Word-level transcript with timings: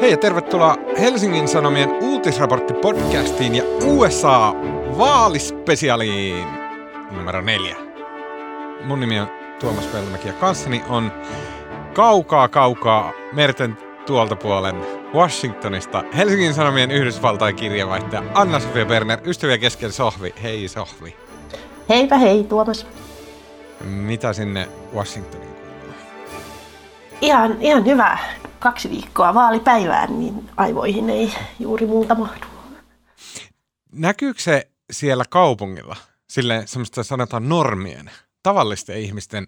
Hei 0.00 0.10
ja 0.10 0.16
tervetuloa 0.16 0.76
Helsingin 1.00 1.48
Sanomien 1.48 1.90
uutisraporttipodcastiin 2.02 3.54
ja 3.54 3.62
USA 3.84 4.54
vaalispesiaaliin 4.98 6.46
numero 7.10 7.40
neljä. 7.40 7.76
Mun 8.84 9.00
nimi 9.00 9.20
on 9.20 9.28
Tuomas 9.60 9.86
Peltomäki 9.86 10.28
ja 10.28 10.34
kanssani 10.34 10.82
on 10.88 11.12
kaukaa 11.94 12.48
kaukaa 12.48 13.12
merten 13.32 13.76
tuolta 14.06 14.36
puolen 14.36 14.76
Washingtonista 15.14 16.04
Helsingin 16.16 16.54
Sanomien 16.54 16.90
Yhdysvaltain 16.90 17.56
kirjavaihtaja 17.56 18.22
Anna-Sofia 18.34 18.86
Berner, 18.86 19.18
ystäviä 19.24 19.58
kesken 19.58 19.92
Sohvi. 19.92 20.34
Hei 20.42 20.68
Sohvi. 20.68 21.16
Heipä 21.88 22.18
hei 22.18 22.44
Tuomas. 22.44 22.86
Mitä 23.84 24.32
sinne 24.32 24.68
Washingtoniin? 24.94 25.57
Ihan, 27.20 27.62
ihan 27.62 27.84
hyvä. 27.84 28.18
Kaksi 28.58 28.90
viikkoa 28.90 29.34
vaalipäivään, 29.34 30.18
niin 30.18 30.50
aivoihin 30.56 31.10
ei 31.10 31.34
juuri 31.58 31.86
muuta 31.86 32.14
mahdu. 32.14 32.46
Näkyykö 33.92 34.40
se 34.40 34.68
siellä 34.92 35.24
kaupungilla, 35.30 35.96
sille 36.30 36.62
semmoista 36.66 37.02
sanotaan 37.02 37.48
normien, 37.48 38.10
tavallisten 38.42 38.96
ihmisten, 38.96 39.46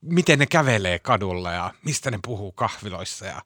miten 0.00 0.38
ne 0.38 0.46
kävelee 0.46 0.98
kadulla 0.98 1.52
ja 1.52 1.70
mistä 1.84 2.10
ne 2.10 2.18
puhuu 2.26 2.52
kahviloissa 2.52 3.26
ja 3.26 3.42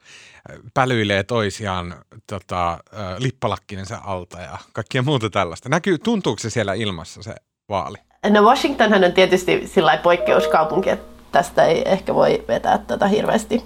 pälyilee 0.75 1.23
toisiaan 1.23 1.95
tota, 2.27 2.79
lippalakkinensa 3.19 4.01
alta 4.05 4.41
ja 4.41 4.59
kaikkia 4.73 5.03
muuta 5.03 5.31
tällaista. 5.31 5.69
Näkyy, 5.69 5.99
tuntuuko 5.99 6.39
se 6.39 6.51
siellä 6.51 6.75
ilmassa 6.75 7.23
se 7.23 7.35
vaali? 7.69 7.97
No 8.31 8.43
Washingtonhan 8.43 9.05
on 9.05 9.13
tietysti 9.13 9.67
sillä 9.67 9.97
poikkeuskaupunki, 9.97 10.91
että 10.91 11.18
tästä 11.33 11.65
ei 11.65 11.83
ehkä 11.89 12.15
voi 12.15 12.45
vetää 12.49 12.79
tätä 12.79 13.07
hirveästi 13.07 13.65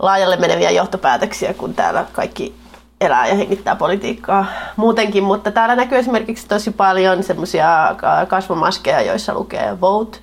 laajalle 0.00 0.36
meneviä 0.36 0.70
johtopäätöksiä, 0.70 1.54
kun 1.54 1.74
täällä 1.74 2.04
kaikki 2.12 2.54
elää 3.00 3.26
ja 3.26 3.34
hengittää 3.34 3.76
politiikkaa 3.76 4.46
muutenkin, 4.76 5.24
mutta 5.24 5.50
täällä 5.50 5.76
näkyy 5.76 5.98
esimerkiksi 5.98 6.48
tosi 6.48 6.70
paljon 6.70 7.22
semmoisia 7.22 7.96
kasvomaskeja, 8.28 9.02
joissa 9.02 9.34
lukee 9.34 9.80
vote, 9.80 10.18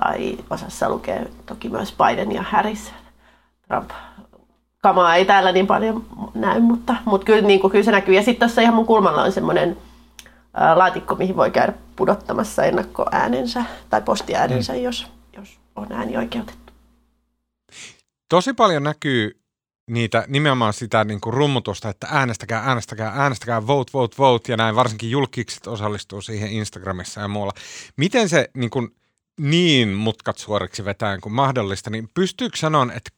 tai 0.00 0.38
osassa 0.50 0.88
lukee 0.88 1.30
toki 1.46 1.68
myös 1.68 1.94
Biden 1.98 2.32
ja 2.32 2.42
Harris. 2.42 2.92
Trump 3.68 3.90
kamaa 4.82 5.14
ei 5.14 5.24
täällä 5.24 5.52
niin 5.52 5.66
paljon 5.66 6.04
näy, 6.34 6.60
mutta, 6.60 6.96
mutta 7.04 7.24
kyllä, 7.24 7.42
niin 7.42 7.60
kuin, 7.60 7.70
kyllä 7.70 7.84
se 7.84 7.90
näkyy. 7.90 8.14
Ja 8.14 8.22
sitten 8.22 8.48
tuossa 8.48 8.60
ihan 8.60 8.74
mun 8.74 8.86
kulmalla 8.86 9.22
on 9.22 9.32
semmoinen 9.32 9.76
laatikko, 10.74 11.14
mihin 11.14 11.36
voi 11.36 11.50
käydä 11.50 11.72
pudottamassa 11.96 12.64
ennakkoäänensä 12.64 13.64
tai 13.90 14.02
postiäänensä, 14.02 14.72
mm. 14.72 14.78
jos, 14.82 15.06
jos 15.36 15.58
on 15.76 15.92
ääni 15.92 16.16
oikeutettu. 16.16 16.72
Tosi 18.28 18.52
paljon 18.52 18.82
näkyy 18.82 19.40
niitä 19.90 20.24
nimenomaan 20.28 20.72
sitä 20.72 21.04
niin 21.04 21.20
kuin 21.20 21.34
rummutusta, 21.34 21.88
että 21.88 22.06
äänestäkää, 22.10 22.62
äänestäkää, 22.66 23.12
äänestäkää, 23.16 23.66
vote, 23.66 23.90
vote, 23.94 24.16
vote 24.18 24.52
ja 24.52 24.56
näin 24.56 24.76
varsinkin 24.76 25.10
julkikset 25.10 25.66
osallistuu 25.66 26.20
siihen 26.20 26.50
Instagramissa 26.50 27.20
ja 27.20 27.28
muualla. 27.28 27.52
Miten 27.96 28.28
se 28.28 28.50
niin, 28.54 28.70
kuin, 28.70 28.96
niin 29.40 29.88
mutkat 29.88 30.38
suoriksi 30.38 30.84
vetään 30.84 31.20
kuin 31.20 31.32
mahdollista, 31.32 31.90
niin 31.90 32.08
pystyykö 32.14 32.56
sanoa, 32.56 32.86
että 32.94 33.10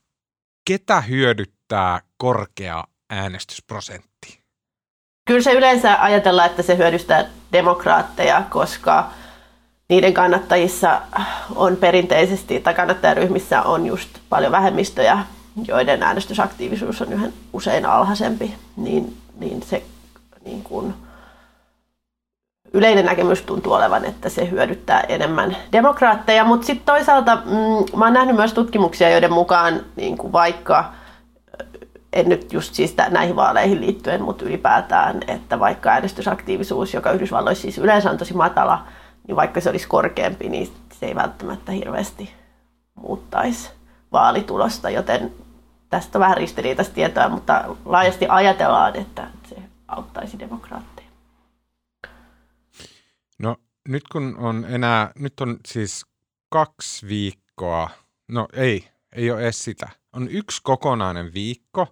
ketä 0.66 1.00
hyödyttää 1.00 2.00
korkea 2.16 2.84
äänestysprosentti? 3.10 4.40
Kyllä 5.26 5.42
se 5.42 5.52
yleensä 5.52 6.02
ajatellaan, 6.02 6.50
että 6.50 6.62
se 6.62 6.76
hyödystää 6.76 7.30
demokraatteja, 7.52 8.42
koska 8.50 9.10
niiden 9.88 10.14
kannattajissa 10.14 11.00
on 11.54 11.76
perinteisesti, 11.76 12.60
tai 12.60 12.74
kannattajaryhmissä 12.74 13.62
on 13.62 13.86
just 13.86 14.08
paljon 14.28 14.52
vähemmistöjä, 14.52 15.18
joiden 15.68 16.02
äänestysaktiivisuus 16.02 17.02
on 17.02 17.12
yhden 17.12 17.32
usein 17.52 17.86
alhaisempi, 17.86 18.54
niin, 18.76 19.16
niin 19.38 19.62
se 19.62 19.82
niin 20.44 20.62
kuin, 20.62 20.94
yleinen 22.72 23.06
näkemys 23.06 23.42
tuntuu 23.42 23.72
olevan, 23.72 24.04
että 24.04 24.28
se 24.28 24.50
hyödyttää 24.50 25.00
enemmän 25.00 25.56
demokraatteja, 25.72 26.44
mutta 26.44 26.66
sitten 26.66 26.86
toisaalta 26.86 27.36
mm, 27.36 27.98
mä 27.98 28.04
oon 28.04 28.12
nähnyt 28.12 28.36
myös 28.36 28.52
tutkimuksia, 28.52 29.10
joiden 29.10 29.32
mukaan 29.32 29.80
niin 29.96 30.18
kuin 30.18 30.32
vaikka 30.32 30.92
en 32.12 32.28
nyt 32.28 32.52
just 32.52 32.74
siis 32.74 32.94
näihin 33.10 33.36
vaaleihin 33.36 33.80
liittyen, 33.80 34.22
mutta 34.22 34.44
ylipäätään, 34.44 35.20
että 35.28 35.60
vaikka 35.60 35.90
äänestysaktiivisuus, 35.90 36.94
joka 36.94 37.12
Yhdysvalloissa 37.12 37.62
siis 37.62 37.78
yleensä 37.78 38.10
on 38.10 38.18
tosi 38.18 38.34
matala, 38.34 38.86
niin 39.26 39.36
vaikka 39.36 39.60
se 39.60 39.70
olisi 39.70 39.88
korkeampi, 39.88 40.48
niin 40.48 40.72
se 41.00 41.06
ei 41.06 41.14
välttämättä 41.14 41.72
hirveästi 41.72 42.30
muuttaisi 42.94 43.70
vaalitulosta, 44.12 44.90
joten 44.90 45.32
tästä 45.90 46.18
on 46.18 46.20
vähän 46.20 46.36
ristiriitaista 46.36 46.94
tietoa, 46.94 47.28
mutta 47.28 47.76
laajasti 47.84 48.26
ajatellaan, 48.28 48.96
että 48.96 49.28
se 49.48 49.56
auttaisi 49.88 50.38
demokraatteja. 50.38 51.08
No 53.38 53.56
nyt 53.88 54.08
kun 54.12 54.36
on 54.38 54.66
enää, 54.68 55.12
nyt 55.18 55.40
on 55.40 55.56
siis 55.66 56.06
kaksi 56.48 57.08
viikkoa, 57.08 57.90
no 58.28 58.48
ei, 58.52 58.88
ei 59.12 59.30
ole 59.30 59.42
edes 59.42 59.64
sitä. 59.64 59.88
On 60.12 60.28
yksi 60.28 60.60
kokonainen 60.62 61.34
viikko, 61.34 61.86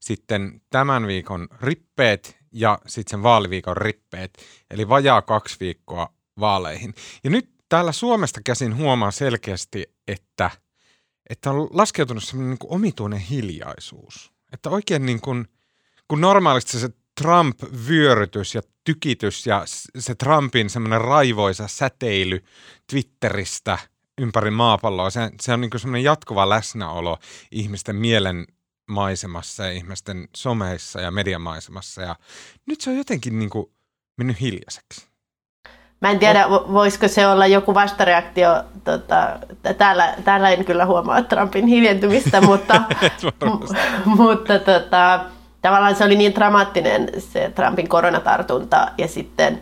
sitten 0.00 0.62
tämän 0.70 1.06
viikon 1.06 1.48
rippeet 1.60 2.38
ja 2.52 2.78
sitten 2.86 3.10
sen 3.10 3.22
vaaliviikon 3.22 3.76
rippeet, 3.76 4.38
eli 4.70 4.88
vajaa 4.88 5.22
kaksi 5.22 5.56
viikkoa 5.60 6.17
vaaleihin. 6.40 6.94
Ja 7.24 7.30
nyt 7.30 7.50
täällä 7.68 7.92
Suomesta 7.92 8.40
käsin 8.44 8.76
huomaa 8.76 9.10
selkeästi, 9.10 9.86
että, 10.08 10.50
että 11.30 11.50
on 11.50 11.68
laskeutunut 11.72 12.24
semmoinen 12.24 12.50
niin 12.60 12.72
omituinen 12.72 13.20
hiljaisuus. 13.20 14.32
Että 14.52 14.70
oikein 14.70 15.06
niin 15.06 15.20
kuin, 15.20 15.48
kun 16.08 16.20
normaalisti 16.20 16.78
se 16.78 16.88
Trump-vyörytys 17.20 18.54
ja 18.54 18.62
tykitys 18.84 19.46
ja 19.46 19.64
se 19.98 20.14
Trumpin 20.14 20.70
semmoinen 20.70 21.00
raivoisa 21.00 21.68
säteily 21.68 22.44
Twitteristä 22.90 23.78
ympäri 24.18 24.50
maapalloa, 24.50 25.10
se, 25.10 25.30
se 25.40 25.52
on 25.52 25.60
niin 25.60 25.70
kuin 25.70 25.80
semmoinen 25.80 26.04
jatkuva 26.04 26.48
läsnäolo 26.48 27.18
ihmisten 27.50 27.96
mielen 27.96 28.46
maisemassa 28.88 29.64
ja 29.64 29.72
ihmisten 29.72 30.28
someissa 30.36 31.00
ja 31.00 31.10
mediamaisemassa. 31.10 32.02
Ja 32.02 32.16
nyt 32.66 32.80
se 32.80 32.90
on 32.90 32.96
jotenkin 32.96 33.38
niin 33.38 33.50
kuin 33.50 33.66
mennyt 34.16 34.40
hiljaiseksi. 34.40 35.07
Mä 36.00 36.10
en 36.10 36.18
tiedä, 36.18 36.50
voisiko 36.50 37.08
se 37.08 37.26
olla 37.26 37.46
joku 37.46 37.74
vastareaktio. 37.74 38.64
Tota, 38.84 39.38
täällä, 39.78 40.14
täällä 40.24 40.50
en 40.50 40.64
kyllä 40.64 40.86
huomaa 40.86 41.22
Trumpin 41.22 41.66
hiljentymistä, 41.66 42.40
mutta, 42.50 42.82
mutta 44.04 44.58
tota, 44.58 45.24
tavallaan 45.62 45.96
se 45.96 46.04
oli 46.04 46.16
niin 46.16 46.34
dramaattinen 46.34 47.08
se 47.18 47.52
Trumpin 47.54 47.88
koronatartunta 47.88 48.88
ja 48.98 49.08
sitten 49.08 49.60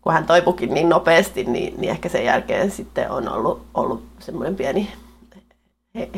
kun 0.00 0.12
hän 0.12 0.26
toipukin 0.26 0.74
niin 0.74 0.88
nopeasti, 0.88 1.44
niin, 1.44 1.80
niin 1.80 1.90
ehkä 1.90 2.08
sen 2.08 2.24
jälkeen 2.24 2.70
sitten 2.70 3.10
on 3.10 3.28
ollut, 3.28 3.66
ollut 3.74 4.04
semmoinen 4.18 4.56
pieni 4.56 4.92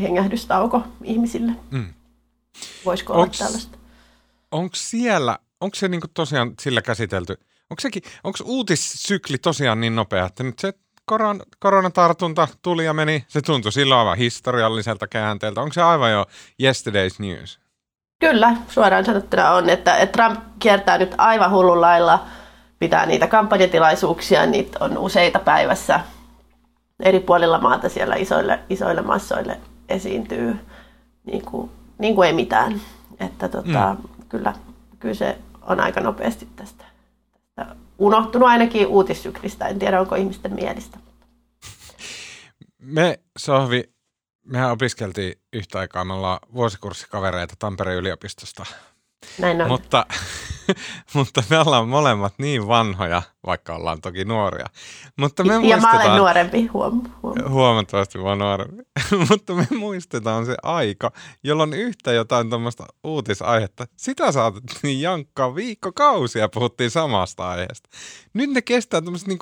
hengähdystauko 0.01 0.83
ihmisille. 1.05 1.53
Mm. 1.71 1.95
Voisiko 2.85 3.13
onks, 3.13 3.41
olla 3.41 3.49
tällaista? 3.49 3.79
Onko 4.51 4.77
siellä, 4.77 5.39
onko 5.61 5.75
se 5.75 5.89
niinku 5.89 6.07
tosiaan 6.15 6.55
sillä 6.61 6.83
käsitelty, 6.83 7.39
onko 7.71 7.81
sekin, 7.81 8.03
onko 8.25 8.39
uutissykli 8.45 9.39
tosiaan 9.39 9.81
niin 9.81 9.97
nopea, 9.97 10.27
että 10.27 10.43
nyt 10.43 10.59
se 10.59 10.73
koron, 11.05 11.41
koronatartunta 11.59 12.49
tuli 12.63 12.85
ja 12.85 12.93
meni, 12.93 13.25
se 13.29 13.43
tuntui 13.43 13.73
silloin 13.73 13.99
aivan 13.99 14.19
historialliselta 14.19 15.07
käänteeltä. 15.07 15.61
Onko 15.61 15.73
se 15.73 15.83
aivan 15.83 16.13
jo 16.13 16.27
yesterday's 16.63 17.17
news? 17.19 17.61
Kyllä, 18.21 18.57
suoraan 18.69 19.05
sanottuna 19.05 19.51
on, 19.51 19.71
että, 19.71 19.97
että 19.97 20.13
Trump 20.13 20.41
kiertää 20.59 20.99
nyt 20.99 21.15
aivan 21.19 21.51
hullun 21.51 21.81
lailla, 21.81 22.25
pitää 22.79 23.07
niitä 23.07 23.27
kampanjatilaisuuksia, 23.27 24.47
niitä 24.47 24.79
on 24.81 24.99
useita 24.99 25.39
päivässä 25.39 26.01
eri 27.01 27.21
puolilla 27.21 27.59
maata 27.59 27.89
siellä 27.89 28.17
isoille, 28.17 28.59
isoille 28.71 29.03
massoille 29.03 29.59
esiintyy 29.89 30.57
niin 31.25 31.45
kuin 31.45 31.71
niin 31.99 32.15
kuin 32.15 32.27
ei 32.27 32.33
mitään. 32.33 32.81
Että 33.21 33.49
tota, 33.49 33.97
mm. 33.99 34.09
kyllä, 34.29 34.55
kyllä 34.99 35.15
se 35.15 35.39
on 35.63 35.81
aika 35.81 36.01
nopeasti 36.01 36.49
tästä, 36.57 36.85
tästä 36.85 36.98
unohtunut 37.99 38.49
ainakin 38.49 38.87
uutissyklistä. 38.87 39.69
En 39.69 39.79
tiedä, 39.79 40.01
onko 40.01 40.15
ihmisten 40.15 40.55
mielistä. 40.55 40.99
Me, 42.79 43.21
Sohvi, 43.39 43.85
mehän 44.45 44.71
opiskeltiin 44.71 45.35
yhtä 45.53 45.79
aikaa. 45.79 46.05
Me 46.05 46.13
ollaan 46.13 46.39
vuosikurssikavereita 46.55 47.55
Tampereen 47.59 47.99
yliopistosta. 47.99 48.67
Näin 49.39 49.63
on. 49.63 49.69
Mutta, 49.69 50.07
mutta 51.15 51.43
me 51.51 51.59
ollaan 51.59 51.89
molemmat 51.89 52.35
niin 52.39 52.69
vanhoja, 52.69 53.23
vaikka 53.47 53.75
ollaan 53.75 54.01
toki 54.01 54.25
nuoria. 54.25 54.67
Mutta 55.17 55.45
me 55.45 55.69
ja 55.69 55.77
mä 55.77 55.93
olen 55.93 56.17
nuorempi, 56.17 56.67
huom, 56.67 57.03
huom. 57.23 57.35
Huomattavasti 57.49 58.23
vaan 58.23 58.39
nuorempi. 58.39 58.83
mutta 59.31 59.55
me 59.55 59.67
muistetaan 59.79 60.47
se 60.47 60.57
aika, 60.63 61.13
jolloin 61.45 61.73
yhtä 61.73 62.13
jotain 62.13 62.51
tuommoista 62.51 62.85
uutisaihetta, 63.05 63.87
sitä 63.97 64.33
saatettiin 64.33 65.01
jankkaa 65.01 65.55
viikkokausia, 65.55 66.49
puhuttiin 66.49 66.91
samasta 66.91 67.49
aiheesta. 67.49 67.89
Nyt 68.35 68.51
ne 68.51 68.63
kestää 68.63 69.01
tämmöiset 69.01 69.29
niin 69.29 69.39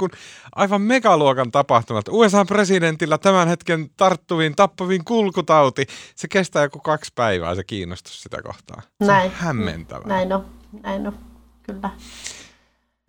aivan 0.55 0.83
megaluokan 0.83 1.51
tapahtumat. 1.51 2.09
USA-presidentillä 2.09 3.19
tämän 3.19 3.49
hetken 3.49 3.91
tarttuviin, 3.97 4.57
tappaviin 4.57 5.05
kulkutauti. 5.05 5.87
Se 6.15 6.29
kestää 6.29 6.63
joku 6.63 6.79
kaksi 6.79 7.13
päivää 7.15 7.55
se 7.55 7.65
kiinnostus 7.65 8.23
sitä 8.23 8.43
kohtaa. 8.43 8.83
Se 8.83 9.07
Näin. 9.07 9.31
on 9.31 9.37
hämmentävää. 9.37 10.09
Näin 10.09 10.33
on, 10.33 10.47
näin 10.83 11.07
on, 11.07 11.19
kyllä. 11.63 11.91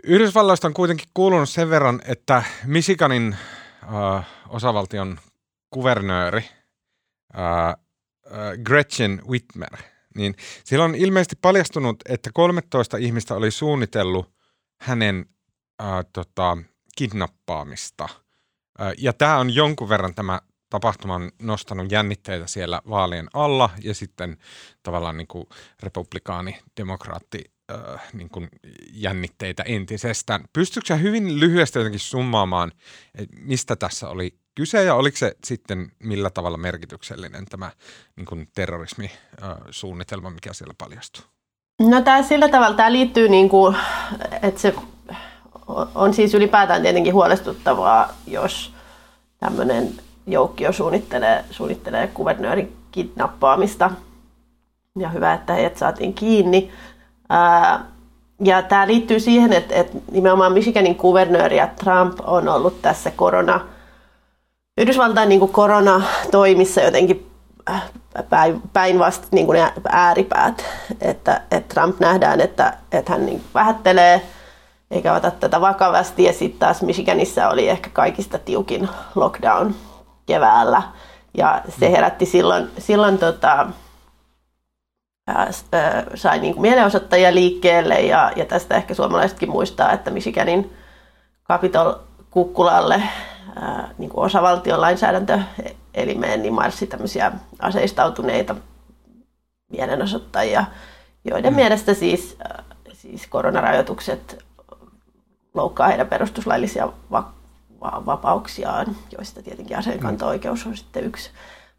Yhdysvalloista 0.04 0.68
on 0.68 0.74
kuitenkin 0.74 1.10
kuulunut 1.14 1.50
sen 1.50 1.70
verran, 1.70 2.02
että 2.06 2.44
Michiganin 2.66 3.38
äh, 3.84 4.28
osavaltion 4.50 5.20
kuvernööri 5.70 6.50
äh, 7.38 7.70
äh, 7.70 7.76
Gretchen 8.64 9.22
Whitmer, 9.28 9.78
niin 10.16 10.36
sillä 10.64 10.86
on 10.86 10.96
ilmeisesti 10.96 11.36
paljastunut, 11.42 11.96
että 12.10 12.30
13 12.34 12.98
ihmistä 12.98 13.36
oli 13.36 13.52
suunnitellut 13.52 14.34
hänen 14.82 15.26
äh, 15.82 15.88
tota, 16.14 16.58
kidnappaamista. 16.98 18.10
Äh, 18.82 18.94
ja 18.98 19.14
tämä 19.14 19.38
on 19.38 19.56
jonkun 19.56 19.90
verran 19.90 20.16
tämä 20.16 20.42
tapahtuman 20.70 21.32
nostanut 21.42 21.92
jännitteitä 21.92 22.48
siellä 22.48 22.82
vaalien 22.90 23.28
alla 23.34 23.70
ja 23.84 23.94
sitten 23.94 24.38
tavallaan 24.84 25.18
niin 25.18 25.28
kuin 25.28 25.46
republikaani, 25.84 26.60
demokraatti 26.78 27.44
äh, 27.72 28.02
niin 28.14 28.30
kuin 28.30 28.50
jännitteitä 28.92 29.64
entisestään. 29.64 30.46
Pystytkö 30.54 30.96
hyvin 30.96 31.40
lyhyesti 31.40 31.80
jotenkin 31.80 32.00
summaamaan, 32.00 32.72
mistä 33.32 33.76
tässä 33.76 34.10
oli 34.10 34.38
kyse 34.56 34.84
ja 34.84 34.96
oliko 34.96 35.18
se 35.18 35.36
sitten 35.44 35.92
millä 36.00 36.30
tavalla 36.30 36.58
merkityksellinen 36.58 37.46
tämä 37.46 37.72
niin 38.16 38.26
kuin 38.26 38.48
terrorismisuunnitelma, 38.56 40.30
mikä 40.30 40.54
siellä 40.54 40.74
paljastui? 40.78 41.26
No 41.82 42.02
tämä 42.02 42.24
sillä 42.24 42.50
tavalla, 42.50 42.78
tämä 42.78 42.92
liittyy 42.92 43.30
niin 43.30 43.50
kuin, 43.50 43.78
että 44.42 44.62
se 44.62 44.76
on 45.96 46.14
siis 46.14 46.34
ylipäätään 46.34 46.82
tietenkin 46.82 47.14
huolestuttavaa, 47.14 48.14
jos 48.28 48.74
tämmöinen 49.40 49.94
joukkio 50.28 50.72
suunnittelee, 50.72 51.46
suunnittelee 51.52 52.08
kuvernöörin 52.08 52.78
kidnappaamista. 52.92 53.92
Ja 55.00 55.10
hyvä, 55.10 55.34
että 55.34 55.54
heidät 55.54 55.78
saatiin 55.78 56.14
kiinni. 56.14 56.72
Ää, 57.30 57.86
ja 58.44 58.62
tämä 58.62 58.88
liittyy 58.88 59.20
siihen, 59.20 59.54
että, 59.54 59.76
että 59.76 59.98
nimenomaan 60.12 60.54
Michiganin 60.54 60.96
kuvernööri 60.96 61.58
ja 61.58 61.68
Trump 61.68 62.18
on 62.24 62.50
ollut 62.50 62.82
tässä 62.82 63.12
korona, 63.12 63.60
Yhdysvaltain 64.78 65.30
niin 65.30 65.50
koronatoimissa 65.50 66.82
jotenkin 66.82 67.32
päinvasta 68.74 69.28
niin 69.32 69.46
kuin 69.46 69.60
ääripäät. 69.90 70.66
Että, 71.02 71.42
että 71.52 71.74
Trump 71.74 72.00
nähdään, 72.00 72.42
että, 72.42 72.74
että 72.92 73.12
hän 73.12 73.26
niin 73.26 73.44
vähättelee 73.54 74.22
eikä 74.92 75.14
ota 75.14 75.32
tätä 75.32 75.62
vakavasti. 75.62 76.24
Ja 76.24 76.34
sitten 76.34 76.60
taas 76.60 76.82
Michiganissa 76.82 77.50
oli 77.50 77.70
ehkä 77.70 77.90
kaikista 77.94 78.40
tiukin 78.40 78.90
lockdown 79.16 79.76
keväällä. 80.28 80.82
Ja 81.38 81.62
se 81.80 81.92
herätti 81.92 82.26
silloin, 82.26 82.70
silloin 82.78 83.18
tota, 83.18 83.68
ää, 85.28 85.52
sai 86.16 86.40
niin 86.40 86.54
kuin 86.54 86.62
mielenosoittajia 86.62 87.34
liikkeelle 87.34 88.02
ja, 88.02 88.32
ja 88.36 88.46
tästä 88.46 88.76
ehkä 88.76 88.94
suomalaisetkin 88.94 89.50
muistaa, 89.50 89.92
että 89.92 90.12
Michiganin 90.12 90.74
Capitol 91.48 91.94
kukkulalle 92.32 93.04
ää, 93.56 93.90
niin 93.98 94.10
kuin 94.10 94.26
osavaltion 94.26 94.82
lainsäädäntöelimeen 94.82 96.42
niin 96.42 96.54
marssi 96.54 96.88
tämmöisiä 96.88 97.32
aseistautuneita 97.60 98.56
mielenosoittajia, 99.72 100.66
joiden 101.26 101.54
mm. 101.54 101.56
mielestä 101.56 101.94
siis, 101.94 102.38
siis 102.94 103.28
koronarajoitukset 103.28 104.46
loukkaa 105.54 105.88
heidän 105.88 106.08
perustuslaillisia 106.08 106.90
vapauksiaan, 107.82 108.96
joista 109.18 109.44
tietenkin 109.44 109.78
aseenkanto-oikeus 109.78 110.66
on 110.66 110.78
sitten 110.78 111.04
yksi. 111.04 111.30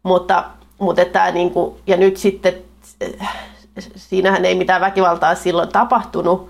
Mutta, 0.03 0.49
mutta 0.79 1.05
tämä 1.05 1.31
niin 1.31 1.51
kuin, 1.51 1.75
ja 1.87 1.97
nyt 1.97 2.17
sitten, 2.17 2.53
siinähän 3.95 4.45
ei 4.45 4.55
mitään 4.55 4.81
väkivaltaa 4.81 5.35
silloin 5.35 5.69
tapahtunut, 5.69 6.49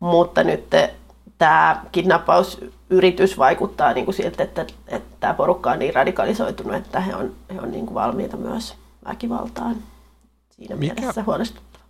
mutta 0.00 0.44
nyt 0.44 0.64
tämä 1.38 1.84
kidnappausyritys 1.92 3.38
vaikuttaa 3.38 3.92
niin 3.92 4.04
kuin 4.04 4.14
siltä, 4.14 4.42
että, 4.42 4.66
että 4.86 5.16
tämä 5.20 5.34
porukka 5.34 5.70
on 5.70 5.78
niin 5.78 5.94
radikalisoitunut, 5.94 6.74
että 6.74 7.00
he 7.00 7.14
on, 7.14 7.34
he 7.54 7.60
on 7.60 7.70
niin 7.70 7.86
kuin 7.86 7.94
valmiita 7.94 8.36
myös 8.36 8.74
väkivaltaan. 9.08 9.76
Siinä 10.50 10.76
Mikä 10.76 10.94
mielessä 10.94 11.22
huolestuttava. 11.22 11.84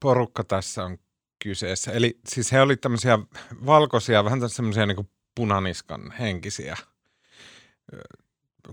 porukka 0.00 0.44
tässä 0.44 0.84
on 0.84 0.98
kyseessä? 1.44 1.92
Eli 1.92 2.18
siis 2.28 2.52
he 2.52 2.60
olivat 2.60 2.80
tämmöisiä 2.80 3.18
valkoisia, 3.66 4.24
vähän 4.24 4.50
semmoisia 4.50 4.86
niin 4.86 5.08
punaniskan 5.34 6.12
henkisiä. 6.20 6.76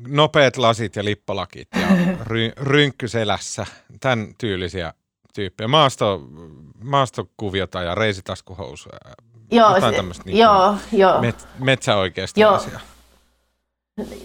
Nopeat 0.07 0.57
lasit 0.57 0.95
ja 0.95 1.05
lippalakit 1.05 1.67
ja 1.81 1.87
ry, 2.27 2.51
rynkky 2.57 3.07
selässä, 3.07 3.65
tämän 3.99 4.27
tyylisiä 4.37 4.93
tyyppejä. 5.33 5.67
Maasto, 5.67 6.21
maastokuviota 6.83 7.81
ja 7.81 7.95
reisitaskuhousuja. 7.95 8.97
Joo, 9.51 9.75
jotain 9.75 9.95
tämmöistä 9.95 10.23
niin 10.25 10.37
joo, 10.37 10.75
joo. 10.91 11.21
Met, 11.21 11.47
metsäoikeistolaisia. 11.59 12.79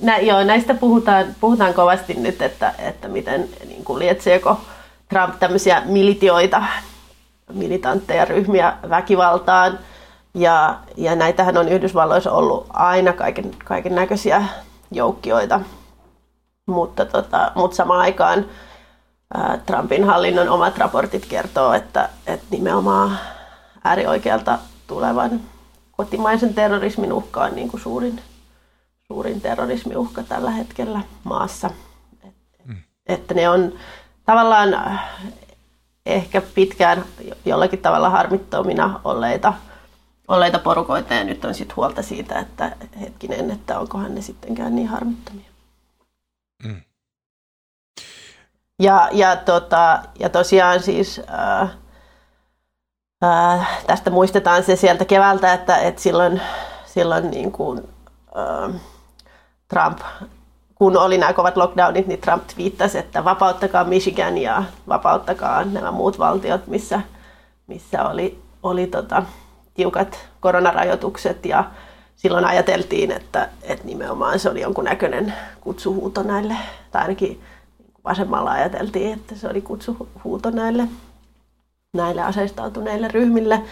Nä, 0.03 0.19
joo, 0.19 0.45
näistä 0.45 0.75
puhutaan, 0.75 1.27
puhutaan 1.41 1.75
kovasti 1.75 2.15
nyt, 2.15 2.43
että, 2.43 2.75
että 2.79 3.09
miten 3.09 3.49
niin 3.69 3.85
kuin 3.85 3.99
lietseekö 3.99 4.55
Trump 5.09 5.39
tämmöisiä 5.39 5.83
militioita, 5.85 6.63
militantteja 7.53 8.25
ryhmiä 8.25 8.77
väkivaltaan– 8.89 9.79
ja, 10.37 10.79
ja 10.97 11.17
näitähän 11.17 11.57
on 11.57 11.69
Yhdysvalloissa 11.69 12.33
ollut 12.33 12.67
aina 12.73 13.13
kaiken, 13.13 13.51
kaiken 13.65 13.95
näköisiä 13.95 14.45
joukkioita, 14.91 15.61
mutta, 16.67 17.05
tota, 17.05 17.53
mutta 17.55 17.77
samaan 17.77 18.01
aikaan 18.01 18.47
ää, 19.35 19.59
Trumpin 19.67 20.05
hallinnon 20.05 20.49
omat 20.49 20.79
raportit 20.79 21.27
kertoo, 21.27 21.73
että, 21.73 22.09
että 22.27 22.47
nimenomaan 22.51 23.19
äärioikealta 23.85 24.59
tulevan 24.87 25.41
kotimaisen 25.93 26.55
terrorismin 26.55 27.13
uhka 27.13 27.45
on 27.45 27.55
niin 27.55 27.69
kuin 27.69 27.81
suurin, 27.81 28.21
suurin 29.07 29.41
terrorismiuhka 29.41 30.23
tällä 30.23 30.51
hetkellä 30.51 31.01
maassa. 31.25 31.71
Et, 32.25 32.35
mm. 32.65 32.77
Että 33.07 33.35
ne 33.35 33.49
on 33.49 33.73
tavallaan 34.25 35.01
ehkä 36.07 36.43
pitkään 36.55 37.05
jollakin 37.45 37.79
tavalla 37.79 38.11
harmittomina 38.11 39.01
olleita 39.05 39.53
olleita 40.29 40.59
porukoita 40.59 41.15
ja 41.15 41.25
nyt 41.25 41.45
on 41.45 41.55
sitten 41.55 41.77
huolta 41.77 42.03
siitä, 42.03 42.39
että 42.39 42.77
hetkinen, 43.01 43.51
että 43.51 43.79
onkohan 43.79 44.15
ne 44.15 44.23
sittenkään 44.23 44.77
niin 44.77 44.89
harmittomia. 44.89 45.51
Mm. 46.65 46.83
Ja, 48.83 49.09
ja, 49.13 49.37
tota, 49.37 50.03
ja 50.19 50.29
tosiaan 50.29 50.83
siis 50.83 51.21
ää, 51.27 51.69
ää, 53.23 53.67
tästä 53.87 54.11
muistetaan 54.11 54.63
se 54.63 54.77
sieltä 54.77 55.05
keväältä, 55.05 55.53
että, 55.53 55.77
että 55.77 56.03
silloin, 56.03 56.41
silloin 56.87 57.31
niin 57.31 57.53
kuin, 57.53 57.89
ää, 58.35 58.71
Trump, 59.69 59.99
kun 60.75 60.97
oli 60.97 61.19
nämä 61.19 61.33
kovat 61.33 61.57
lockdownit, 61.57 62.07
niin 62.07 62.21
Trump 62.21 62.43
viittasi, 62.57 62.99
että 62.99 63.25
vapauttakaa 63.25 63.85
Michigan 63.85 64.39
ja 64.39 64.63
vapauttakaa 64.89 65.65
nämä 65.65 65.91
muut 65.91 66.19
valtiot, 66.19 66.67
missä, 66.67 67.01
missä 67.67 68.09
oli, 68.09 68.43
oli 68.63 68.87
tota, 68.87 69.23
tiukat 69.77 70.29
koronarajoitukset 70.41 71.47
ja 71.47 71.71
silloin 72.17 72.45
ajateltiin, 72.45 73.11
että, 73.11 73.49
että 73.63 73.85
nimenomaan 73.85 74.39
se 74.39 74.51
oli 74.51 74.61
jonkun 74.61 74.85
näköinen 74.85 75.35
kutsuhuuto 75.61 76.23
näille, 76.23 76.57
tai 76.91 77.03
ainakin 77.03 77.41
vasemmalla 78.05 78.51
ajateltiin, 78.51 79.13
että 79.13 79.35
se 79.35 79.49
oli 79.49 79.61
kutsuhuuto 79.61 80.51
näille, 80.51 80.89
näille 81.95 82.23
aseistautuneille 82.23 83.09
ryhmille. 83.09 83.63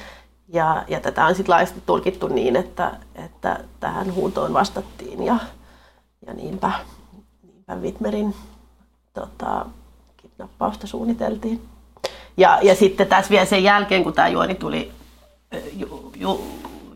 Ja, 0.49 0.85
ja 0.89 1.01
tätä 1.01 1.27
on 1.27 1.35
sitten 1.35 1.53
laajasti 1.53 1.83
tulkittu 1.87 2.29
niin, 2.29 2.57
että, 2.57 2.93
että 3.15 3.61
tähän 3.81 4.15
huutoon 4.15 4.53
vastattiin 4.53 5.23
ja, 5.23 5.37
ja 6.27 6.35
niinpä, 6.35 6.73
niinpä 7.43 7.75
Wittmerin 7.75 8.35
tota, 9.15 9.67
kidnappausta 10.17 10.87
suunniteltiin. 10.87 11.69
Ja, 12.37 12.59
ja 12.63 12.75
sitten 12.75 13.07
tässä 13.07 13.31
vielä 13.31 13.45
sen 13.45 13.63
jälkeen, 13.63 14.05
kun 14.05 14.13
tämä 14.13 14.29
juoni 14.29 14.55
tuli 14.55 14.93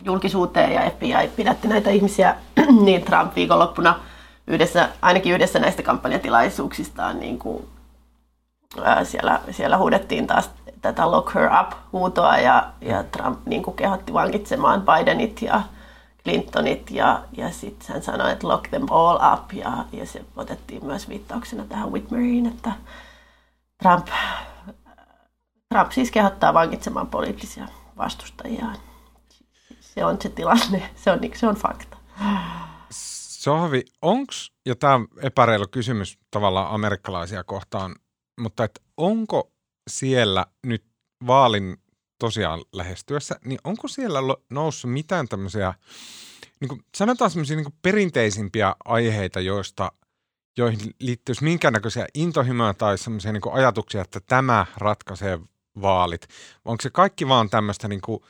julkisuuteen 0.05 0.73
ja 0.73 0.89
FBI 0.89 1.27
pidätti 1.35 1.67
näitä 1.67 1.89
ihmisiä, 1.89 2.35
niin 2.85 3.03
Trump 3.03 3.35
viikonloppuna 3.35 3.99
yhdessä, 4.47 4.89
ainakin 5.01 5.33
yhdessä 5.33 5.59
näistä 5.59 5.83
kampanjatilaisuuksistaan 5.83 7.19
niin 7.19 7.39
kuin, 7.39 7.67
ää, 8.83 9.03
siellä, 9.03 9.41
siellä 9.51 9.77
huudettiin 9.77 10.27
taas 10.27 10.49
tätä 10.81 11.11
lock 11.11 11.35
her 11.35 11.49
up-huutoa 11.61 12.37
ja, 12.37 12.69
ja 12.81 13.03
Trump 13.03 13.39
niin 13.45 13.63
kuin 13.63 13.77
kehotti 13.77 14.13
vankitsemaan 14.13 14.81
Bidenit 14.81 15.41
ja 15.41 15.61
Clintonit 16.23 16.91
ja, 16.91 17.21
ja 17.37 17.51
sitten 17.51 17.87
hän 17.93 18.03
sanoi, 18.03 18.31
että 18.31 18.47
lock 18.47 18.67
them 18.69 18.85
all 18.91 19.33
up 19.33 19.53
ja, 19.53 19.85
ja 19.91 20.05
se 20.05 20.25
otettiin 20.35 20.85
myös 20.85 21.09
viittauksena 21.09 21.63
tähän 21.69 21.91
Whitmeriin, 21.91 22.45
että 22.45 22.71
Trump, 23.83 24.07
Trump 25.73 25.91
siis 25.91 26.11
kehottaa 26.11 26.53
vankitsemaan 26.53 27.07
poliittisia 27.07 27.67
vastustajiaan. 27.99 28.77
Se 29.79 30.05
on 30.05 30.21
se 30.21 30.29
tilanne, 30.29 30.89
se 30.95 31.11
on, 31.11 31.19
se 31.35 31.47
on 31.47 31.55
fakta. 31.55 31.97
Sohvi, 33.39 33.83
onks, 34.01 34.51
ja 34.65 34.75
tämä 34.75 34.93
on 34.93 35.07
epäreilu 35.21 35.65
kysymys 35.71 36.17
tavallaan 36.31 36.71
amerikkalaisia 36.73 37.43
kohtaan, 37.43 37.95
mutta 38.39 38.63
et 38.63 38.81
onko 38.97 39.51
siellä 39.89 40.45
nyt 40.65 40.85
vaalin 41.27 41.77
tosiaan 42.19 42.61
lähestyessä, 42.73 43.39
niin 43.45 43.59
onko 43.63 43.87
siellä 43.87 44.19
noussut 44.49 44.91
mitään 44.91 45.27
tämmöisiä, 45.27 45.73
niin 46.59 46.69
kuin, 46.69 46.81
sanotaan 46.97 47.31
semmoisia 47.31 47.55
niin 47.55 47.73
perinteisimpiä 47.81 48.75
aiheita, 48.85 49.39
joista, 49.39 49.91
joihin 50.57 50.79
liittyisi 50.99 51.43
minkäännäköisiä 51.43 52.07
intohimoja 52.13 52.73
tai 52.73 52.97
semmoisia 52.97 53.31
niin 53.31 53.53
ajatuksia, 53.53 54.01
että 54.01 54.19
tämä 54.19 54.65
ratkaisee 54.77 55.39
vaalit? 55.81 56.27
Onko 56.65 56.81
se 56.81 56.89
kaikki 56.89 57.27
vaan 57.27 57.49
tämmöistä 57.49 57.87
niin 57.87 58.01
kuin 58.01 58.23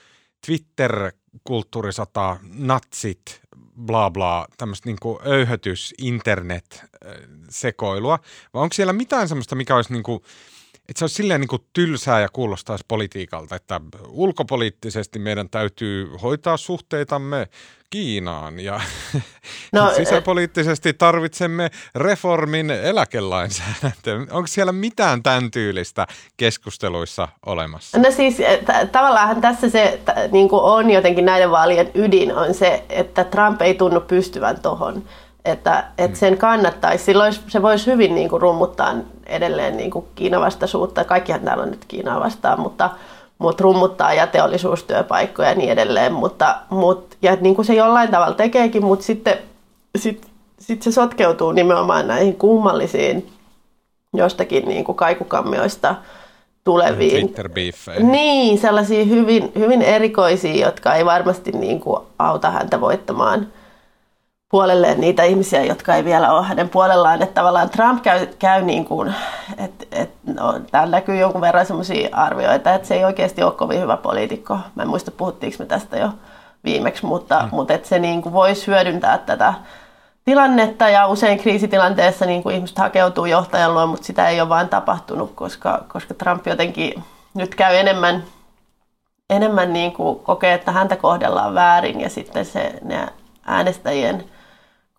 Twitter-kulttuurisota, 0.46 2.38
natsit, 2.54 3.42
bla 3.86 4.12
bla, 4.12 4.48
tämmöistä 4.58 4.90
niin 4.90 4.98
öyhötys, 5.26 5.94
internet-sekoilua, 5.98 8.20
vai 8.54 8.64
onko 8.64 8.74
siellä 8.74 8.94
mitään 8.94 9.28
semmoista, 9.28 9.56
mikä 9.56 9.76
olisi 9.76 9.94
niin 9.94 10.04
kuin, 10.04 10.22
että 10.90 11.00
se 11.00 11.04
olisi 11.04 11.16
silleen 11.16 11.42
niin 11.42 11.48
kuin 11.48 11.62
tylsää 11.74 12.20
ja 12.20 12.30
kuulostaisi 12.34 12.86
politiikalta, 12.88 13.56
että 13.56 13.82
ulkopoliittisesti 14.08 15.20
meidän 15.20 15.50
täytyy 15.50 16.10
hoitaa 16.24 16.58
suhteitamme 16.58 17.48
Kiinaan 17.90 18.60
ja 18.60 18.82
no, 19.74 19.92
sisäpoliittisesti 19.98 20.94
tarvitsemme 20.94 21.70
reformin 21.96 22.72
eläkelainsäädäntöön. 22.72 24.28
Onko 24.32 24.48
siellä 24.48 24.72
mitään 24.72 25.24
tämän 25.24 25.52
tyylistä 25.52 26.08
keskusteluissa 26.38 27.28
olemassa? 27.46 28.00
No 28.00 28.12
siis 28.12 28.36
t- 28.38 28.92
tavallaan 28.92 29.42
tässä 29.42 29.70
se 29.70 30.00
t- 30.06 30.32
niin 30.32 30.50
kuin 30.50 30.64
on 30.64 30.90
jotenkin 30.90 31.26
näiden 31.26 31.52
vaalien 31.52 31.92
ydin 31.94 32.36
on 32.36 32.54
se, 32.54 32.84
että 32.90 33.24
Trump 33.24 33.62
ei 33.62 33.74
tunnu 33.74 34.02
pystyvän 34.02 34.62
tuohon 34.62 35.04
että, 35.50 35.84
että 35.98 36.18
sen 36.18 36.38
kannattaisi. 36.38 37.04
Silloin 37.04 37.34
se 37.48 37.62
voisi 37.62 37.86
hyvin 37.86 38.16
niin 38.16 38.30
kuin 38.30 38.42
rummuttaa 38.42 38.94
edelleen 39.26 39.78
niin 39.78 39.92
kuin 39.92 40.06
Kiinan 40.16 40.42
vastaisuutta. 40.42 41.04
Kaikkihan 41.04 41.42
täällä 41.42 41.64
on 41.64 41.72
nyt 41.72 41.86
Kiinaa 41.88 42.20
vastaan, 42.20 42.60
mutta, 42.60 42.90
mutta 43.38 43.64
rummuttaa 43.64 44.14
ja 44.14 44.28
teollisuustyöpaikkoja 44.28 45.50
ja 45.50 45.56
niin 45.56 45.70
edelleen. 45.70 46.14
Mutta, 46.14 46.56
mutta, 46.70 47.18
ja 47.22 47.38
niin 47.42 47.56
kuin 47.56 47.66
se 47.66 47.74
jollain 47.74 48.12
tavalla 48.12 48.36
tekeekin, 48.36 48.86
mutta 48.86 49.06
sitten 49.06 49.38
sit, 49.98 50.28
sit 50.60 50.82
se 50.82 50.92
sotkeutuu 50.92 51.52
nimenomaan 51.52 52.08
näihin 52.08 52.36
kummallisiin 52.36 53.30
jostakin 54.14 54.68
niin 54.68 54.84
kuin 54.84 54.96
kaikukammioista 54.96 55.96
tuleviin. 56.64 57.34
Niin, 58.12 58.58
sellaisia 58.58 59.06
hyvin, 59.06 59.52
hyvin 59.58 59.82
erikoisia, 59.82 60.66
jotka 60.66 60.94
ei 60.94 61.06
varmasti 61.06 61.52
niin 61.52 61.80
kuin 61.80 62.02
auta 62.20 62.52
häntä 62.52 62.82
voittamaan– 62.82 63.48
puolelleen 64.50 65.02
niitä 65.02 65.24
ihmisiä, 65.24 65.64
jotka 65.64 65.96
ei 65.96 66.06
vielä 66.06 66.34
ole 66.34 66.46
hänen 66.46 66.70
puolellaan. 66.70 67.22
Että 67.22 67.34
tavallaan 67.34 67.70
Trump 67.70 68.04
käy, 68.04 68.28
käy 68.40 68.62
niin 68.62 68.86
kuin, 68.86 69.16
että 69.58 69.86
et, 69.92 70.10
no, 70.26 70.60
täällä 70.72 70.92
näkyy 70.92 71.16
jonkun 71.16 71.42
verran 71.42 71.66
sellaisia 71.66 72.10
arvioita, 72.12 72.74
että 72.74 72.88
se 72.88 72.96
ei 72.96 73.06
oikeasti 73.06 73.44
ole 73.44 73.52
kovin 73.52 73.82
hyvä 73.82 73.98
poliitikko. 73.98 74.60
Mä 74.76 74.84
en 74.84 74.90
muista, 74.90 75.12
puhuttiinko 75.12 75.56
me 75.60 75.66
tästä 75.66 75.98
jo 75.98 76.10
viimeksi, 76.64 77.06
mutta, 77.06 77.40
mm. 77.44 77.50
mutta 77.52 77.74
että 77.74 77.88
se 77.88 78.00
niin 78.00 78.22
kuin 78.22 78.34
voisi 78.34 78.68
hyödyntää 78.68 79.18
tätä 79.18 79.54
tilannetta 80.26 80.90
ja 80.90 81.08
usein 81.08 81.40
kriisitilanteessa 81.40 82.26
niin 82.26 82.44
kuin 82.44 82.56
ihmiset 82.56 82.78
hakeutuu 82.78 83.26
johtajan 83.26 83.74
luo, 83.74 83.88
mutta 83.88 84.06
sitä 84.06 84.30
ei 84.30 84.42
ole 84.42 84.50
vain 84.50 84.70
tapahtunut, 84.70 85.32
koska, 85.36 85.86
koska 85.88 86.14
Trump 86.14 86.48
jotenkin 86.48 87.04
nyt 87.34 87.56
käy 87.56 87.76
enemmän, 87.76 88.24
enemmän 89.30 89.74
niin 89.74 89.94
kuin 89.94 90.20
kokee, 90.20 90.54
että 90.54 90.72
häntä 90.72 90.96
kohdellaan 90.96 91.56
väärin 91.56 92.02
ja 92.02 92.10
sitten 92.10 92.46
se, 92.46 92.74
ne 92.82 93.08
äänestäjien 93.46 94.24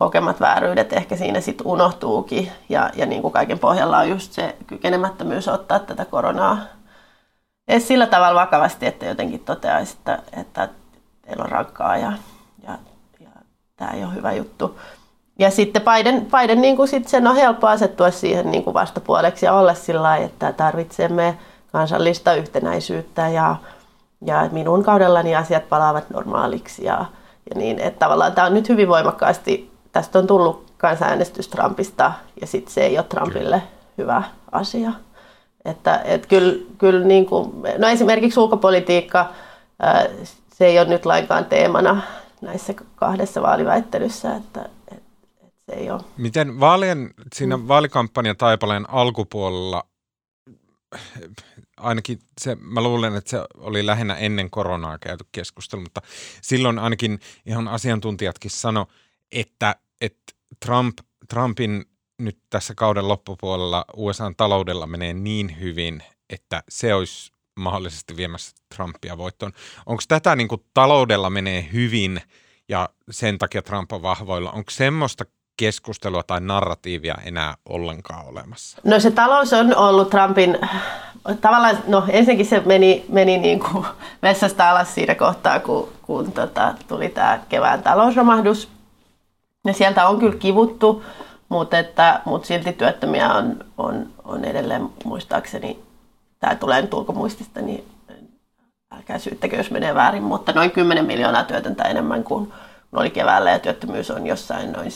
kokemat 0.01 0.41
vääryydet 0.41 0.93
ehkä 0.93 1.17
siinä 1.17 1.41
sitten 1.41 1.67
unohtuukin. 1.67 2.53
Ja, 2.69 2.91
ja 2.95 3.07
niin 3.07 3.23
kuin 3.23 3.33
kaiken 3.33 3.59
pohjalla 3.59 3.99
on 3.99 4.09
just 4.09 4.33
se 4.33 4.57
kykenemättömyys 4.67 5.49
ottaa 5.49 5.79
tätä 5.79 6.05
koronaa 6.05 6.59
edes 7.69 7.89
sillä 7.89 8.07
tavalla 8.07 8.41
vakavasti, 8.41 8.87
että 8.87 9.07
jotenkin 9.07 9.41
toteaisi, 9.41 9.97
että, 9.99 10.19
että 10.41 10.69
teillä 11.23 11.45
on 11.45 11.51
rankkaa 11.51 11.97
ja, 11.97 12.13
ja, 12.63 12.79
ja 13.21 13.29
tämä 13.77 13.91
ei 13.91 14.05
ole 14.05 14.15
hyvä 14.15 14.33
juttu. 14.33 14.79
Ja 15.39 15.51
sitten 15.51 15.83
Biden, 15.83 16.27
Biden 16.27 16.61
niin 16.61 16.77
kuin 16.77 16.89
sit 16.89 17.09
sen 17.09 17.27
on 17.27 17.37
helppo 17.37 17.67
asettua 17.67 18.11
siihen 18.11 18.51
niin 18.51 18.65
kuin 18.65 18.75
vastapuoleksi 18.75 19.47
ja 19.47 19.53
olla 19.53 19.75
sillä 19.75 20.03
lailla, 20.03 20.27
että 20.27 20.53
tarvitsemme 20.53 21.39
kansallista 21.73 22.35
yhtenäisyyttä 22.35 23.29
ja, 23.29 23.57
ja 24.27 24.49
minun 24.53 24.83
kaudellani 24.83 25.37
asiat 25.37 25.69
palaavat 25.69 26.11
normaaliksi 26.11 26.85
ja, 26.85 27.05
ja 27.51 27.59
niin, 27.59 27.79
että 27.79 27.99
tavallaan 27.99 28.33
tämä 28.33 28.47
on 28.47 28.55
nyt 28.55 28.69
hyvin 28.69 28.89
voimakkaasti 28.89 29.70
tästä 29.93 30.19
on 30.19 30.27
tullut 30.27 30.73
kansanäänestys 30.79 31.49
Trumpista 31.49 32.13
ja 32.41 32.47
sitten 32.47 32.75
se 32.75 32.81
ei 32.81 32.99
ole 32.99 33.07
Trumpille 33.09 33.41
kyllä. 33.43 33.61
hyvä 33.99 34.23
asia. 34.53 34.93
Että 35.65 36.01
et 36.05 36.27
kyllä, 36.27 36.65
kyllä 36.79 37.07
niin 37.07 37.27
kuin, 37.27 37.53
no 37.79 37.89
esimerkiksi 37.89 38.41
ulkopolitiikka, 38.41 39.33
se 40.53 40.67
ei 40.67 40.79
ole 40.79 40.89
nyt 40.89 41.07
lainkaan 41.07 41.45
teemana 41.45 42.03
näissä 42.41 42.75
kahdessa 42.97 43.43
vaaliväittelyssä, 43.43 44.37
että 44.37 44.69
et, 44.93 45.03
et 45.47 45.53
se 45.67 45.73
ei 45.73 45.91
ole. 45.91 46.01
Miten 46.17 46.61
vaalien, 46.61 47.15
siinä 47.35 47.57
mm. 47.57 47.69
vaalikampanjan 47.69 48.37
taipaleen 48.37 48.91
alkupuolella, 48.91 49.85
ainakin 51.77 52.19
se, 52.41 52.57
mä 52.61 52.83
luulen, 52.83 53.17
että 53.17 53.31
se 53.31 53.45
oli 53.55 53.87
lähinnä 53.87 54.15
ennen 54.15 54.51
koronaa 54.51 54.99
käyty 54.99 55.25
keskustelu, 55.33 55.81
mutta 55.83 56.03
silloin 56.43 56.79
ainakin 56.79 57.21
ihan 57.47 57.69
asiantuntijatkin 57.69 58.51
sano, 58.51 58.87
että, 59.33 59.77
että 60.01 60.33
Trump, 60.67 60.99
Trumpin 61.29 61.85
nyt 62.19 62.39
tässä 62.51 62.75
kauden 62.75 63.09
loppupuolella 63.09 63.85
USA 63.97 64.33
taloudella 64.37 64.87
menee 64.87 65.13
niin 65.13 65.61
hyvin, 65.61 66.03
että 66.31 66.63
se 66.69 66.95
olisi 66.95 67.33
mahdollisesti 67.61 68.17
viemässä 68.17 68.53
Trumpia 68.77 69.19
voittoon. 69.19 69.53
Onko 69.87 70.03
tätä 70.09 70.37
niin 70.37 70.49
kuin 70.49 70.65
taloudella 70.75 71.31
menee 71.31 71.69
hyvin 71.73 72.21
ja 72.69 72.89
sen 73.11 73.39
takia 73.39 73.63
Trump 73.63 73.93
on 73.93 74.03
vahvoilla? 74.03 74.51
Onko 74.51 74.71
semmoista 74.71 75.25
keskustelua 75.57 76.23
tai 76.23 76.41
narratiivia 76.41 77.15
enää 77.25 77.55
ollenkaan 77.69 78.27
olemassa? 78.27 78.79
No 78.85 79.01
se 79.01 79.11
talous 79.11 79.53
on 79.53 79.77
ollut 79.77 80.11
Trumpin, 80.11 80.59
tavallaan, 81.41 81.79
no 81.87 82.05
ensinnäkin 82.09 82.47
se 82.47 82.63
meni, 82.67 83.05
meni 83.09 83.39
niin 83.39 83.61
kuin 83.61 83.87
vessasta 84.23 84.71
alas 84.71 84.95
siinä 84.95 85.15
kohtaa, 85.15 85.61
kun, 85.61 85.93
kun 86.03 86.33
tota, 86.33 86.75
tuli 86.89 87.09
tämä 87.09 87.41
kevään 87.49 87.83
talousromahdus– 87.83 88.69
ja 89.67 89.73
sieltä 89.73 90.09
on 90.09 90.19
kyllä 90.19 90.37
kivuttu, 90.37 91.03
mutta, 91.49 91.79
että, 91.79 92.21
mutta 92.25 92.49
silti 92.49 92.73
työttömiä 92.73 93.33
on, 93.33 93.65
on, 93.79 94.07
on 94.25 94.45
edelleen 94.45 94.89
muistaakseni, 95.05 95.83
tämä 96.39 96.55
tulee 96.55 96.83
nyt 96.83 96.95
ulkomuistista, 96.95 97.61
niin 97.61 97.85
älkää 98.95 99.19
syyttäkö, 99.19 99.57
jos 99.57 99.71
menee 99.71 99.95
väärin, 99.95 100.23
mutta 100.23 100.53
noin 100.53 100.71
10 100.71 101.05
miljoonaa 101.05 101.45
työtöntä 101.45 101.83
enemmän 101.83 102.25
kuin 102.25 102.53
oli 102.93 103.11
keväällä 103.11 103.51
ja 103.51 103.59
työttömyys 103.59 104.11
on 104.11 104.27
jossain 104.27 104.73
noin 104.73 104.89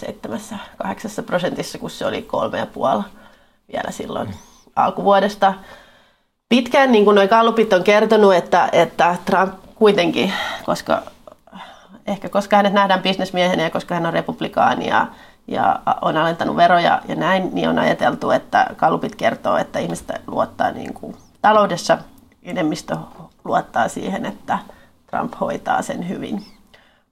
7-8 0.84 1.22
prosentissa, 1.26 1.78
kun 1.78 1.90
se 1.90 2.06
oli 2.06 2.28
3,5 2.98 3.02
vielä 3.72 3.90
silloin 3.90 4.28
mm. 4.28 4.34
alkuvuodesta. 4.76 5.54
Pitkään 6.48 6.92
niin 6.92 7.04
kuin 7.04 7.14
noin 7.14 7.28
kallupit 7.28 7.72
on 7.72 7.84
kertonut, 7.84 8.34
että, 8.34 8.68
että 8.72 9.16
Trump 9.24 9.54
kuitenkin, 9.74 10.32
koska 10.66 11.02
ehkä 12.06 12.28
koska 12.28 12.56
hänet 12.56 12.72
nähdään 12.72 13.02
bisnesmiehenä 13.02 13.62
ja 13.62 13.70
koska 13.70 13.94
hän 13.94 14.06
on 14.06 14.12
republikaani 14.12 14.88
ja, 14.88 15.06
ja 15.46 15.80
on 16.02 16.16
alentanut 16.16 16.56
veroja 16.56 17.02
ja 17.08 17.14
näin, 17.14 17.50
niin 17.52 17.68
on 17.68 17.78
ajateltu, 17.78 18.30
että 18.30 18.66
kalupit 18.76 19.16
kertoo, 19.16 19.56
että 19.56 19.78
ihmiset 19.78 20.12
luottaa 20.26 20.70
niin 20.70 20.94
kuin 20.94 21.16
taloudessa, 21.42 21.98
enemmistö 22.42 22.96
luottaa 23.44 23.88
siihen, 23.88 24.26
että 24.26 24.58
Trump 25.06 25.34
hoitaa 25.40 25.82
sen 25.82 26.08
hyvin. 26.08 26.46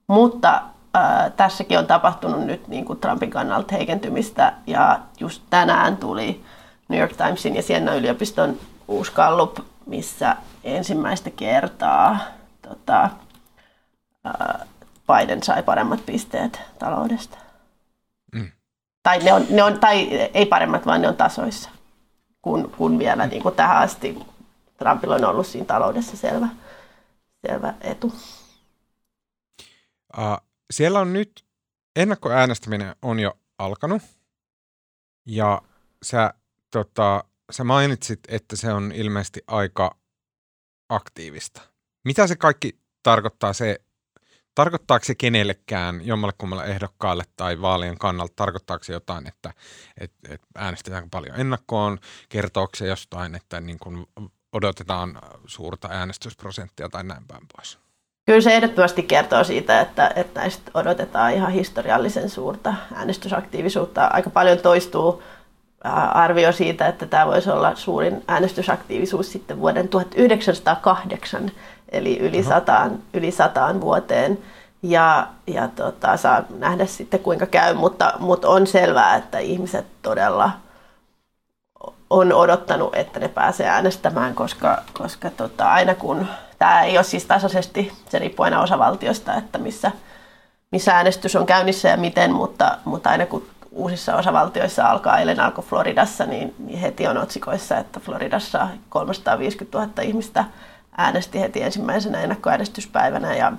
Mutta 0.07 0.61
äh, 0.95 1.31
tässäkin 1.37 1.79
on 1.79 1.87
tapahtunut 1.87 2.41
nyt 2.41 2.67
niin 2.67 2.85
kuin 2.85 2.99
Trumpin 2.99 3.29
kannalta 3.29 3.75
heikentymistä 3.75 4.53
ja 4.67 4.99
just 5.19 5.43
tänään 5.49 5.97
tuli 5.97 6.43
New 6.89 6.99
York 6.99 7.13
Timesin 7.13 7.55
ja 7.55 7.61
Siena 7.63 7.93
yliopiston 7.93 8.57
uusi 8.87 9.11
kallup, 9.11 9.57
missä 9.85 10.35
ensimmäistä 10.63 11.29
kertaa 11.29 12.17
tota, 12.61 13.09
äh, 14.25 14.52
Biden 15.07 15.43
sai 15.43 15.63
paremmat 15.63 16.05
pisteet 16.05 16.61
taloudesta. 16.79 17.37
Mm. 18.33 18.51
Tai, 19.03 19.19
ne 19.19 19.33
on, 19.33 19.45
ne 19.49 19.63
on, 19.63 19.79
tai 19.79 20.13
ei 20.33 20.45
paremmat, 20.45 20.85
vaan 20.85 21.01
ne 21.01 21.07
on 21.07 21.15
tasoissa 21.15 21.69
kuin, 22.41 22.71
kuin 22.71 22.99
vielä 22.99 23.27
niin 23.27 23.43
kuin 23.43 23.55
tähän 23.55 23.77
asti 23.77 24.17
Trumpilla 24.77 25.15
on 25.15 25.25
ollut 25.25 25.47
siinä 25.47 25.65
taloudessa 25.65 26.17
selvä, 26.17 26.47
selvä 27.47 27.73
etu. 27.81 28.13
Uh, 30.17 30.37
siellä 30.71 30.99
on 30.99 31.13
nyt, 31.13 31.45
ennakkoäänestäminen 31.95 32.95
on 33.01 33.19
jo 33.19 33.33
alkanut 33.57 34.01
ja 35.25 35.61
sä, 36.03 36.33
tota, 36.71 37.23
sä 37.51 37.63
mainitsit, 37.63 38.19
että 38.27 38.55
se 38.55 38.73
on 38.73 38.91
ilmeisesti 38.91 39.41
aika 39.47 39.97
aktiivista. 40.89 41.61
Mitä 42.05 42.27
se 42.27 42.35
kaikki 42.35 42.79
tarkoittaa 43.03 43.53
se, 43.53 43.79
tarkoittaako 44.55 45.05
se 45.05 45.15
kenellekään, 45.15 46.07
jommalle 46.07 46.33
kummalle 46.37 46.65
ehdokkaalle 46.65 47.23
tai 47.37 47.61
vaalien 47.61 47.97
kannalta, 47.97 48.33
tarkoittaako 48.35 48.83
se 48.83 48.93
jotain, 48.93 49.27
että, 49.27 49.53
että, 49.97 50.33
että 50.33 50.47
äänestetäänkö 50.55 51.09
paljon 51.11 51.39
ennakkoon, 51.39 51.97
kertooko 52.29 52.71
se 52.77 52.87
jostain, 52.87 53.35
että 53.35 53.61
niin 53.61 53.79
kuin 53.79 54.05
odotetaan 54.53 55.19
suurta 55.45 55.87
äänestysprosenttia 55.91 56.89
tai 56.89 57.03
näin 57.03 57.27
päin 57.27 57.47
pois? 57.55 57.79
Kyllä 58.25 58.41
se 58.41 58.55
ehdottomasti 58.55 59.03
kertoo 59.03 59.43
siitä, 59.43 59.81
että, 59.81 60.11
että 60.15 60.39
näistä 60.39 60.71
odotetaan 60.73 61.33
ihan 61.33 61.51
historiallisen 61.51 62.29
suurta 62.29 62.73
äänestysaktiivisuutta. 62.93 64.05
Aika 64.05 64.29
paljon 64.29 64.57
toistuu 64.57 65.23
arvio 66.13 66.51
siitä, 66.51 66.87
että 66.87 67.05
tämä 67.05 67.27
voisi 67.27 67.49
olla 67.49 67.75
suurin 67.75 68.23
äänestysaktiivisuus 68.27 69.31
sitten 69.31 69.59
vuoden 69.59 69.87
1908, 69.87 71.51
eli 71.93 72.19
yli 72.19 72.43
sataan, 72.43 72.99
yli 73.13 73.31
sataan 73.31 73.81
vuoteen. 73.81 74.39
Ja, 74.83 75.27
ja 75.47 75.67
tota, 75.67 76.17
saa 76.17 76.43
nähdä 76.57 76.85
sitten 76.85 77.19
kuinka 77.19 77.45
käy, 77.45 77.73
mutta, 77.73 78.13
mutta 78.19 78.49
on 78.49 78.67
selvää, 78.67 79.15
että 79.15 79.39
ihmiset 79.39 79.85
todella 80.01 80.51
on 82.09 82.33
odottanut, 82.33 82.95
että 82.95 83.19
ne 83.19 83.27
pääsee 83.27 83.67
äänestämään, 83.67 84.35
koska, 84.35 84.81
koska 84.93 85.29
tota, 85.29 85.71
aina 85.71 85.95
kun 85.95 86.27
tämä 86.59 86.81
ei 86.81 86.97
ole 86.97 87.03
siis 87.03 87.25
tasaisesti, 87.25 87.91
se 88.09 88.19
riippuu 88.19 88.43
aina 88.43 88.61
osavaltiosta, 88.61 89.35
että 89.35 89.57
missä, 89.57 89.91
missä 90.71 90.95
äänestys 90.95 91.35
on 91.35 91.45
käynnissä 91.45 91.89
ja 91.89 91.97
miten, 91.97 92.33
mutta, 92.33 92.77
mutta 92.85 93.09
aina 93.09 93.25
kun 93.25 93.47
uusissa 93.71 94.15
osavaltioissa 94.15 94.87
alkaa, 94.87 95.17
eilen 95.17 95.39
alkoi 95.39 95.63
Floridassa, 95.63 96.25
niin, 96.25 96.55
niin 96.59 96.79
heti 96.79 97.07
on 97.07 97.17
otsikoissa, 97.17 97.77
että 97.77 97.99
Floridassa 97.99 98.67
350 98.89 99.77
000 99.77 100.01
ihmistä 100.01 100.45
äänesti 100.97 101.39
heti 101.39 101.61
ensimmäisenä 101.61 102.21
ennakkoäänestyspäivänä 102.21 103.35
ja 103.35 103.53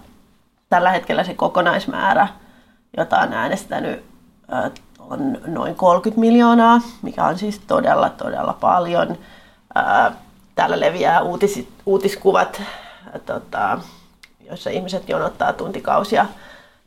tällä 0.68 0.90
hetkellä 0.90 1.24
se 1.24 1.34
kokonaismäärä, 1.34 2.28
jota 2.96 3.18
on 3.18 3.32
äänestänyt, 3.32 4.04
on 4.98 5.38
noin 5.46 5.74
30 5.74 6.20
miljoonaa, 6.20 6.80
mikä 7.02 7.24
on 7.24 7.38
siis 7.38 7.58
todella, 7.58 8.10
todella 8.10 8.52
paljon. 8.60 9.18
Täällä 10.54 10.80
leviää 10.80 11.22
uutis, 11.22 11.68
uutiskuvat, 11.86 12.62
tota, 13.26 13.78
joissa 14.40 14.70
ihmiset 14.70 15.08
jonottaa 15.08 15.52
tuntikausia 15.52 16.26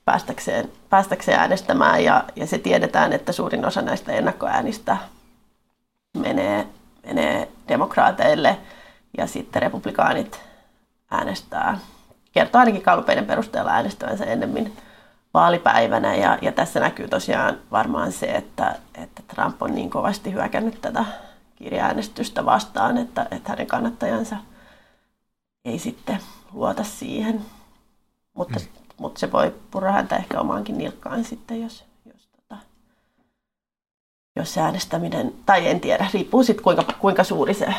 päästäkseen, 0.05 0.71
päästäkseen 0.89 1.39
äänestämään 1.39 2.03
ja, 2.03 2.23
ja 2.35 2.47
se 2.47 2.57
tiedetään, 2.57 3.13
että 3.13 3.31
suurin 3.31 3.65
osa 3.65 3.81
näistä 3.81 4.11
ennakkoäänistä 4.11 4.97
menee, 6.17 6.67
menee 7.05 7.47
demokraateille 7.67 8.57
ja 9.17 9.27
sitten 9.27 9.61
republikaanit 9.61 10.41
äänestää, 11.11 11.79
kertoo 12.31 12.59
ainakin 12.59 12.81
kalpeiden 12.81 13.25
perusteella 13.25 13.71
äänestävänsä 13.71 14.25
ennemmin 14.25 14.77
vaalipäivänä 15.33 16.15
ja, 16.15 16.37
ja 16.41 16.51
tässä 16.51 16.79
näkyy 16.79 17.07
tosiaan 17.07 17.57
varmaan 17.71 18.11
se, 18.11 18.25
että, 18.25 18.75
että 18.95 19.23
Trump 19.27 19.61
on 19.61 19.75
niin 19.75 19.89
kovasti 19.89 20.33
hyökännyt 20.33 20.81
tätä 20.81 21.05
kirjaäänestystä 21.55 22.45
vastaan, 22.45 22.97
että, 22.97 23.27
että 23.31 23.49
hänen 23.49 23.67
kannattajansa 23.67 24.35
ei 25.65 25.79
sitten 25.79 26.19
luota 26.53 26.83
siihen. 26.83 27.41
Mutta 28.33 28.59
mm 28.59 28.87
mutta 28.97 29.19
se 29.19 29.31
voi 29.31 29.55
purra 29.71 29.91
häntä 29.91 30.15
ehkä 30.15 30.39
omaankin 30.39 30.77
nilkkaan 30.77 31.23
sitten, 31.23 31.61
jos, 31.61 31.85
jos, 32.05 32.27
tota, 32.27 32.57
jos 34.35 34.53
se 34.53 34.61
äänestäminen, 34.61 35.33
tai 35.45 35.67
en 35.67 35.79
tiedä, 35.79 36.07
riippuu 36.13 36.43
sitten 36.43 36.63
kuinka, 36.63 36.83
kuinka 36.99 37.23
suuri 37.23 37.53
se, 37.53 37.73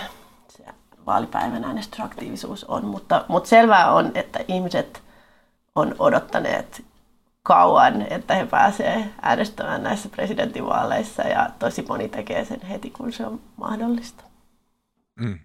se 0.48 0.64
vaalipäivän 1.08 1.64
äänestysaktiivisuus 1.64 2.64
on, 2.64 2.84
mutta, 2.84 3.24
mutta 3.28 3.48
selvää 3.48 3.92
on, 3.92 4.12
että 4.14 4.44
ihmiset 4.48 5.02
on 5.74 5.94
odottaneet 5.98 6.84
kauan, 7.42 8.02
että 8.02 8.34
he 8.34 8.46
pääsevät 8.46 9.06
äänestämään 9.22 9.82
näissä 9.82 10.08
presidentinvaaleissa 10.08 11.22
ja 11.22 11.50
tosi 11.58 11.84
moni 11.88 12.08
tekee 12.08 12.44
sen 12.44 12.60
heti, 12.60 12.90
kun 12.90 13.12
se 13.12 13.26
on 13.26 13.40
mahdollista. 13.56 14.24
Mm. 15.20 15.38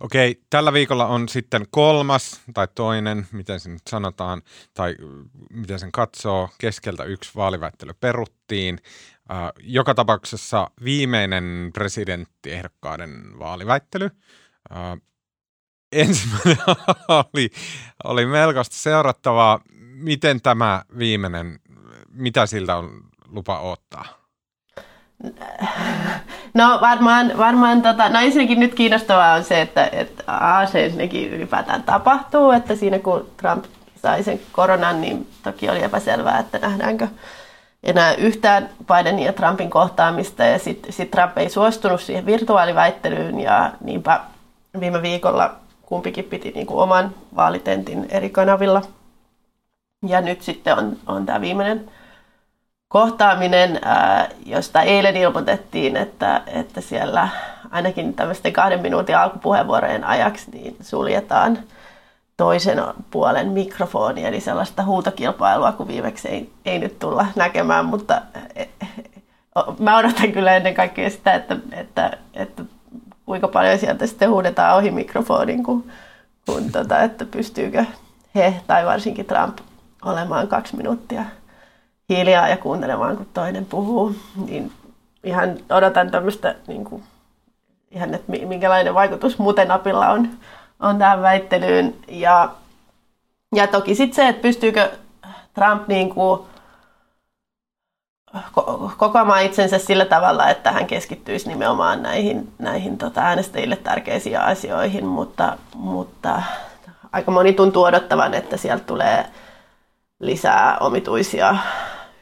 Okei, 0.00 0.42
tällä 0.50 0.72
viikolla 0.72 1.06
on 1.06 1.28
sitten 1.28 1.66
kolmas 1.70 2.40
tai 2.54 2.68
toinen, 2.74 3.26
miten 3.32 3.60
se 3.60 3.70
nyt 3.70 3.82
sanotaan, 3.90 4.42
tai 4.74 4.96
miten 5.50 5.78
sen 5.78 5.92
katsoo, 5.92 6.48
keskeltä 6.58 7.04
yksi 7.04 7.30
vaaliväittely 7.36 7.92
peruttiin. 8.00 8.78
Joka 9.60 9.94
tapauksessa 9.94 10.70
viimeinen 10.84 11.70
presidenttiehdokkaiden 11.74 13.38
vaaliväittely. 13.38 14.10
Uh, 14.70 15.02
ensimmäinen 15.92 16.56
oli, 17.34 17.50
oli 18.04 18.26
melkoista 18.26 18.76
seurattavaa. 18.76 19.60
Miten 19.94 20.40
tämä 20.40 20.82
viimeinen, 20.98 21.58
mitä 22.12 22.46
siltä 22.46 22.76
on 22.76 22.90
lupa 23.28 23.58
ottaa? 23.58 24.04
No 26.54 26.78
varmaan, 26.80 27.32
varmaan 27.38 27.82
tota, 27.82 28.08
no 28.08 28.20
ensinnäkin 28.20 28.60
nyt 28.60 28.74
kiinnostavaa 28.74 29.34
on 29.34 29.44
se, 29.44 29.60
että, 29.60 29.88
että 29.92 30.24
A, 30.26 30.66
se 30.66 30.84
ensinnäkin 30.84 31.32
ylipäätään 31.32 31.82
tapahtuu, 31.82 32.50
että 32.50 32.76
siinä 32.76 32.98
kun 32.98 33.30
Trump 33.36 33.64
sai 34.02 34.22
sen 34.22 34.40
koronan, 34.52 35.00
niin 35.00 35.28
toki 35.42 35.70
oli 35.70 35.82
epäselvää, 35.82 36.38
että 36.38 36.58
nähdäänkö 36.58 37.08
enää 37.82 38.14
yhtään 38.14 38.68
Bidenin 38.86 39.24
ja 39.24 39.32
Trumpin 39.32 39.70
kohtaamista 39.70 40.44
ja 40.44 40.58
sitten 40.58 40.92
sit 40.92 41.10
Trump 41.10 41.38
ei 41.38 41.50
suostunut 41.50 42.00
siihen 42.00 42.26
virtuaaliväittelyyn 42.26 43.40
ja 43.40 43.72
niinpä 43.80 44.20
viime 44.80 45.02
viikolla 45.02 45.56
kumpikin 45.82 46.24
piti 46.24 46.50
niin 46.50 46.66
kuin 46.66 46.82
oman 46.82 47.14
vaalitentin 47.36 48.06
eri 48.10 48.30
kanavilla. 48.30 48.82
Ja 50.06 50.20
nyt 50.20 50.42
sitten 50.42 50.78
on, 50.78 50.96
on 51.06 51.26
tämä 51.26 51.40
viimeinen 51.40 51.90
kohtaaminen, 52.88 53.80
josta 54.46 54.82
eilen 54.82 55.16
ilmoitettiin, 55.16 55.96
että, 55.96 56.42
että 56.46 56.80
siellä 56.80 57.28
ainakin 57.70 58.14
tämmöisten 58.14 58.52
kahden 58.52 58.80
minuutin 58.80 59.16
alkupuheenvuorojen 59.16 60.04
ajaksi 60.04 60.50
niin 60.50 60.76
suljetaan 60.80 61.58
toisen 62.36 62.82
puolen 63.10 63.48
mikrofoni, 63.48 64.24
eli 64.24 64.40
sellaista 64.40 64.84
huutokilpailua, 64.84 65.72
kun 65.72 65.88
viimeksi 65.88 66.28
ei, 66.28 66.52
ei 66.64 66.78
nyt 66.78 66.98
tulla 66.98 67.26
näkemään, 67.36 67.84
mutta 67.84 68.22
e, 68.54 68.62
e, 68.62 68.86
mä 69.78 69.98
odotan 69.98 70.32
kyllä 70.32 70.56
ennen 70.56 70.74
kaikkea 70.74 71.10
sitä, 71.10 71.34
että, 71.34 71.56
että, 71.72 72.18
että 72.34 72.62
kuinka 73.26 73.48
paljon 73.48 73.78
sieltä 73.78 74.06
sitten 74.06 74.30
huudetaan 74.30 74.76
ohi 74.76 74.90
mikrofonin, 74.90 75.62
kun, 75.64 75.84
kun 76.46 76.72
tota, 76.72 77.02
että 77.02 77.24
pystyykö 77.24 77.84
he 78.34 78.54
tai 78.66 78.86
varsinkin 78.86 79.26
Trump 79.26 79.58
olemaan 80.04 80.48
kaksi 80.48 80.76
minuuttia 80.76 81.24
hiljaa 82.08 82.48
ja 82.48 82.56
kuuntelemaan, 82.56 83.16
kun 83.16 83.26
toinen 83.34 83.66
puhuu. 83.66 84.14
Niin 84.46 84.72
ihan 85.24 85.56
odotan 85.70 86.10
tämmöistä, 86.10 86.54
niin 86.66 86.84
kuin, 86.84 87.02
ihan, 87.90 88.14
että 88.14 88.32
minkälainen 88.32 88.94
vaikutus 88.94 89.38
muuten 89.38 89.68
napilla 89.68 90.08
on, 90.08 90.28
on 90.80 90.98
tähän 90.98 91.22
väittelyyn. 91.22 91.94
Ja, 92.08 92.48
ja 93.54 93.66
toki 93.66 93.94
sitten 93.94 94.16
se, 94.16 94.28
että 94.28 94.42
pystyykö 94.42 94.90
Trump 95.54 95.88
niin 95.88 96.10
kuin, 96.10 96.40
kokoamaan 98.96 99.42
itsensä 99.42 99.78
sillä 99.78 100.04
tavalla, 100.04 100.48
että 100.48 100.72
hän 100.72 100.86
keskittyisi 100.86 101.48
nimenomaan 101.48 102.02
näihin, 102.02 102.52
näihin 102.58 102.98
tota, 102.98 103.20
äänestäjille 103.20 103.76
tärkeisiin 103.76 104.40
asioihin, 104.40 105.06
mutta, 105.06 105.58
mutta 105.74 106.42
aika 107.12 107.30
moni 107.30 107.52
tuntuu 107.52 107.82
odottavan, 107.82 108.34
että 108.34 108.56
sieltä 108.56 108.84
tulee 108.84 109.26
lisää 110.20 110.78
omituisia 110.78 111.56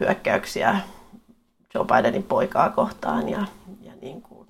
hyökkäyksiä 0.01 0.81
Joe 1.75 1.85
Bidenin 1.85 2.23
poikaa 2.23 2.71
kohtaan. 2.71 3.29
Ja, 3.29 3.45
ja 3.81 3.93
niin 4.03 4.23
kuin, 4.23 4.49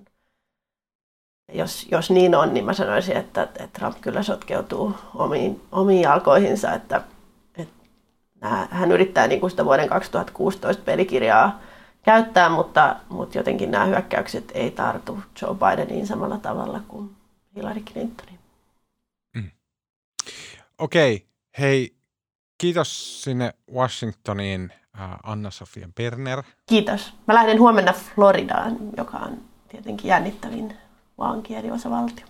jos, 1.53 1.87
jos 1.90 2.11
niin 2.11 2.35
on, 2.35 2.55
niin 2.55 2.64
mä 2.64 2.73
sanoisin, 2.73 3.16
että, 3.16 3.42
että 3.42 3.68
Trump 3.73 3.96
kyllä 4.01 4.23
sotkeutuu 4.23 4.94
omiin, 5.14 5.62
omiin 5.73 6.03
jalkoihinsa, 6.03 6.73
että, 6.73 7.03
hän 8.70 8.92
yrittää 8.92 9.26
niin 9.26 9.40
kuin 9.40 9.50
sitä 9.50 9.64
vuoden 9.64 9.88
2016 9.88 10.83
pelikirjaa 10.83 11.61
käyttää, 12.03 12.48
mutta, 12.48 12.96
mutta 13.09 13.38
jotenkin 13.38 13.70
nämä 13.70 13.85
hyökkäykset 13.85 14.53
ei 14.55 14.70
tartu 14.70 15.18
Joe 15.42 15.55
Bideniin 15.55 16.07
samalla 16.07 16.38
tavalla 16.38 16.81
kuin 16.88 17.16
Hillary 17.57 17.81
Clintoniin. 17.81 18.38
Mm. 19.35 19.50
Okei, 20.79 21.14
okay. 21.14 21.26
hei, 21.59 21.96
kiitos 22.59 23.22
sinne 23.22 23.55
Washingtoniin 23.74 24.72
Anna-Sofia 25.22 25.88
Berner. 25.96 26.42
Kiitos. 26.66 27.14
Mä 27.26 27.35
lähden 27.35 27.61
huomenna 27.61 27.92
Floridaan, 27.92 28.76
joka 28.96 29.16
on 29.16 29.38
tietenkin 29.68 30.09
jännittävin 30.09 30.76
vaankieliosavaltio. 31.18 32.26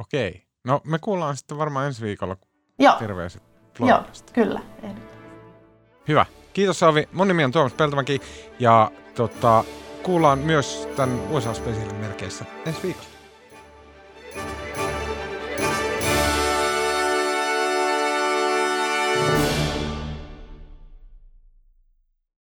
Okei. 0.00 0.44
No 0.64 0.80
me 0.84 0.98
kuullaan 0.98 1.36
sitten 1.36 1.58
varmaan 1.58 1.86
ensi 1.86 2.02
viikolla 2.02 2.36
Joo, 2.78 2.96
terveiset 2.98 3.53
joo 3.78 3.88
Floridasta. 3.88 4.32
kyllä. 4.32 4.60
ehdottomasti. 4.82 5.14
Hyvä. 6.08 6.26
Kiitos 6.52 6.78
Saavi. 6.78 7.08
Mun 7.12 7.28
nimi 7.28 7.44
on 7.44 7.52
Tuomas 7.52 7.72
Peltomäki 7.72 8.20
ja 8.58 8.90
tota, 9.14 9.64
kuullaan 10.02 10.38
myös 10.38 10.88
tämän 10.96 11.20
USA 11.30 11.54
Specialin 11.54 11.96
merkeissä 11.96 12.44
ensi 12.66 12.82
viikolla. 12.82 13.13